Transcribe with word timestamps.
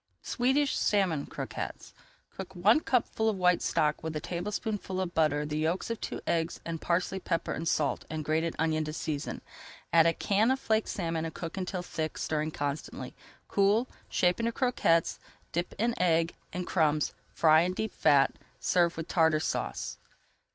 SWEDISH 0.23 0.75
SALMON 0.79 1.27
CROQUETTES 1.27 1.93
Cook 2.35 2.55
one 2.55 2.79
cupful 2.79 3.29
of 3.29 3.37
white 3.37 3.61
stock 3.61 4.01
with 4.01 4.15
a 4.15 4.19
tablespoonful 4.19 4.99
of 4.99 5.13
butter, 5.13 5.45
the 5.45 5.59
yolks 5.59 5.91
of 5.91 6.01
two 6.01 6.19
eggs, 6.25 6.59
and 6.65 6.81
parsley, 6.81 7.19
pepper 7.19 7.53
and 7.53 7.67
salt, 7.67 8.03
and 8.09 8.25
grated 8.25 8.55
onion 8.57 8.83
to 8.85 8.93
season. 8.93 9.41
Add 9.93 10.07
a 10.07 10.13
can 10.13 10.49
of 10.49 10.59
flaked 10.59 10.89
salmon 10.89 11.23
and 11.23 11.35
cook 11.35 11.55
until 11.55 11.83
thick, 11.83 12.17
stirring 12.17 12.49
constantly. 12.49 13.13
Cool, 13.47 13.87
shape 14.09 14.39
into 14.39 14.51
croquettes, 14.51 15.19
dip 15.51 15.75
in 15.77 15.93
egg 16.01 16.33
and 16.51 16.65
crumbs, 16.65 17.09
and 17.29 17.37
fry 17.37 17.61
in 17.61 17.75
deep 17.75 17.93
fat. 17.93 18.33
Serve 18.59 18.97
with 18.97 19.07
Tartar 19.07 19.39
Sauce. 19.39 19.99